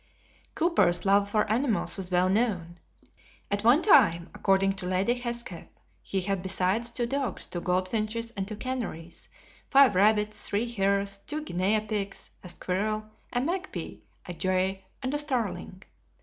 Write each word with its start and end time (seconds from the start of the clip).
Cowper's 0.55 1.05
love 1.05 1.29
for 1.29 1.47
animals 1.51 1.95
was 1.95 2.09
well 2.09 2.27
known. 2.27 2.79
At 3.51 3.63
one 3.63 3.83
time, 3.83 4.31
according 4.33 4.73
to 4.77 4.87
Lady 4.87 5.13
Hesketh, 5.13 5.69
he 6.01 6.21
had 6.21 6.41
besides 6.41 6.89
two 6.89 7.05
dogs, 7.05 7.45
two 7.45 7.61
goldfinches, 7.61 8.31
and 8.31 8.47
two 8.47 8.55
canaries, 8.55 9.29
five 9.69 9.93
rabbits, 9.93 10.47
three 10.47 10.67
hares, 10.71 11.19
two 11.19 11.43
guinea 11.43 11.79
pigs, 11.81 12.31
a 12.43 12.49
squirrel, 12.49 13.11
a 13.31 13.39
magpie, 13.39 13.97
a 14.25 14.33
jay, 14.33 14.85
and 15.03 15.13
a 15.13 15.19
starling. 15.19 15.83